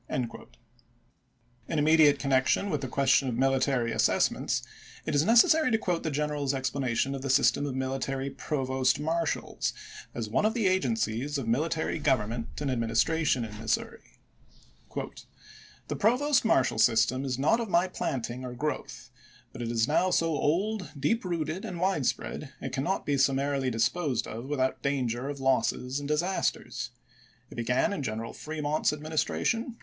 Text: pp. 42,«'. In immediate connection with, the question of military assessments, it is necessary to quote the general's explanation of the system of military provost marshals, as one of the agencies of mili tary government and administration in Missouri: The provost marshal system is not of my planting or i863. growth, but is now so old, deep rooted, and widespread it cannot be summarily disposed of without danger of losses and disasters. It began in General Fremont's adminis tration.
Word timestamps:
pp. 0.09 0.25
42,«'. 0.27 0.49
In 1.71 1.77
immediate 1.77 2.17
connection 2.17 2.71
with, 2.71 2.81
the 2.81 2.87
question 2.87 3.27
of 3.29 3.37
military 3.37 3.91
assessments, 3.91 4.63
it 5.05 5.13
is 5.13 5.23
necessary 5.23 5.69
to 5.69 5.77
quote 5.77 6.01
the 6.01 6.09
general's 6.09 6.55
explanation 6.55 7.13
of 7.13 7.21
the 7.21 7.29
system 7.29 7.67
of 7.67 7.75
military 7.75 8.27
provost 8.31 8.99
marshals, 8.99 9.73
as 10.15 10.27
one 10.27 10.43
of 10.43 10.55
the 10.55 10.65
agencies 10.67 11.37
of 11.37 11.45
mili 11.45 11.69
tary 11.69 11.99
government 11.99 12.47
and 12.59 12.71
administration 12.71 13.45
in 13.45 13.55
Missouri: 13.59 14.01
The 14.95 15.95
provost 15.95 16.43
marshal 16.45 16.79
system 16.79 17.23
is 17.23 17.37
not 17.37 17.59
of 17.59 17.69
my 17.69 17.87
planting 17.87 18.43
or 18.43 18.55
i863. 18.55 18.57
growth, 18.57 19.11
but 19.53 19.61
is 19.61 19.87
now 19.87 20.09
so 20.09 20.29
old, 20.29 20.93
deep 20.99 21.23
rooted, 21.23 21.63
and 21.63 21.79
widespread 21.79 22.51
it 22.59 22.73
cannot 22.73 23.05
be 23.05 23.19
summarily 23.19 23.69
disposed 23.69 24.25
of 24.25 24.45
without 24.45 24.81
danger 24.81 25.29
of 25.29 25.39
losses 25.39 25.99
and 25.99 26.07
disasters. 26.07 26.89
It 27.51 27.55
began 27.55 27.93
in 27.93 28.01
General 28.01 28.33
Fremont's 28.33 28.89
adminis 28.91 29.23
tration. 29.23 29.75